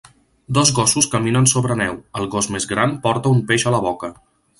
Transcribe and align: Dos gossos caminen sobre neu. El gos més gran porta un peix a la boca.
Dos 0.57 0.69
gossos 0.77 1.07
caminen 1.15 1.45
sobre 1.51 1.77
neu. 1.81 1.99
El 2.21 2.25
gos 2.37 2.47
més 2.57 2.65
gran 2.73 2.95
porta 3.05 3.35
un 3.37 3.45
peix 3.53 3.67
a 3.67 3.75
la 3.77 3.83
boca. 3.89 4.11